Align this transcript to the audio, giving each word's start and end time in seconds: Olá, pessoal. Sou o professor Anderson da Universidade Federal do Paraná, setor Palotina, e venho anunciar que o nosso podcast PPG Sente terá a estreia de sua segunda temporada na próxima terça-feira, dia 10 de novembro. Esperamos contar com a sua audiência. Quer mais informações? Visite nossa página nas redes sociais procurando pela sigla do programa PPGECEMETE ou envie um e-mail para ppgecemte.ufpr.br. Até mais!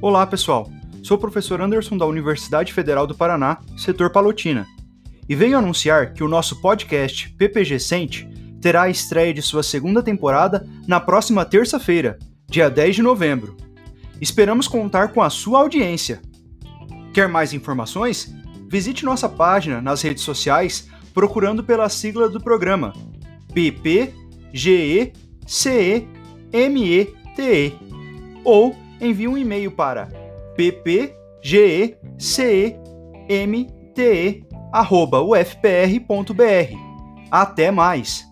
Olá, 0.00 0.24
pessoal. 0.24 0.70
Sou 1.02 1.16
o 1.16 1.20
professor 1.20 1.60
Anderson 1.60 1.96
da 1.98 2.06
Universidade 2.06 2.72
Federal 2.72 3.04
do 3.04 3.16
Paraná, 3.16 3.58
setor 3.76 4.10
Palotina, 4.10 4.64
e 5.28 5.34
venho 5.34 5.58
anunciar 5.58 6.12
que 6.12 6.22
o 6.22 6.28
nosso 6.28 6.60
podcast 6.60 7.28
PPG 7.30 7.80
Sente 7.80 8.24
terá 8.60 8.82
a 8.82 8.88
estreia 8.90 9.34
de 9.34 9.42
sua 9.42 9.60
segunda 9.64 10.00
temporada 10.00 10.64
na 10.86 11.00
próxima 11.00 11.44
terça-feira, 11.44 12.16
dia 12.48 12.70
10 12.70 12.94
de 12.96 13.02
novembro. 13.02 13.56
Esperamos 14.20 14.68
contar 14.68 15.08
com 15.08 15.20
a 15.20 15.28
sua 15.28 15.58
audiência. 15.58 16.22
Quer 17.12 17.28
mais 17.28 17.52
informações? 17.52 18.32
Visite 18.68 19.04
nossa 19.04 19.28
página 19.28 19.80
nas 19.82 20.00
redes 20.00 20.22
sociais 20.22 20.86
procurando 21.12 21.64
pela 21.64 21.88
sigla 21.88 22.28
do 22.28 22.40
programa 22.40 22.92
PPGECEMETE 23.52 26.06
ou 28.44 28.76
envie 29.00 29.28
um 29.28 29.36
e-mail 29.36 29.70
para 29.70 30.08
ppgecemte.ufpr.br. 30.56 31.62
Até 37.30 37.70
mais! 37.70 38.28